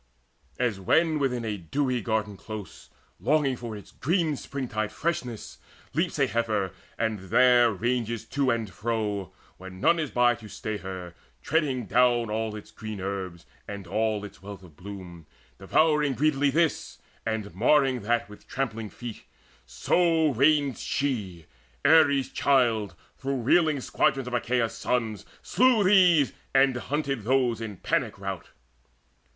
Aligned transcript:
As 0.57 0.79
when 0.79 1.19
within 1.19 1.45
a 1.45 1.57
dewy 1.57 2.01
garden 2.01 2.35
close, 2.35 2.89
Longing 3.19 3.55
for 3.55 3.77
its 3.77 3.91
green 3.91 4.35
springtide 4.35 4.91
freshness, 4.91 5.59
leaps 5.93 6.17
A 6.17 6.25
heifer, 6.25 6.71
and 6.97 7.19
there 7.29 7.71
rangeth 7.71 8.27
to 8.31 8.49
and 8.49 8.67
fro, 8.67 9.31
When 9.57 9.79
none 9.79 9.99
is 9.99 10.09
by 10.09 10.33
to 10.33 10.47
stay 10.49 10.77
her, 10.77 11.13
treading 11.43 11.85
down 11.85 12.31
All 12.31 12.55
its 12.55 12.71
green 12.71 12.99
herbs, 12.99 13.45
and 13.67 13.85
all 13.85 14.25
its 14.25 14.41
wealth 14.41 14.63
of 14.63 14.75
bloom, 14.75 15.27
Devouring 15.59 16.15
greedily 16.15 16.49
this, 16.49 16.97
and 17.23 17.53
marring 17.53 17.99
that 18.01 18.27
With 18.27 18.47
trampling 18.47 18.89
feet; 18.89 19.21
so 19.67 20.33
ranged 20.33 20.79
she, 20.79 21.45
Ares' 21.85 22.29
child, 22.29 22.95
Through 23.19 23.41
reeling 23.43 23.79
squadrons 23.81 24.27
of 24.27 24.33
Achaea's 24.33 24.73
sons, 24.73 25.27
Slew 25.43 25.83
these, 25.83 26.33
and 26.55 26.75
hunted 26.75 27.21
those 27.23 27.61
in 27.61 27.77
panic 27.77 28.17
rout. 28.17 28.49